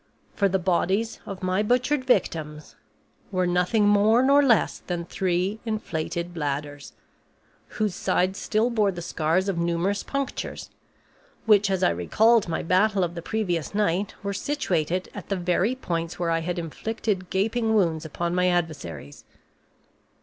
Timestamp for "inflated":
5.63-6.33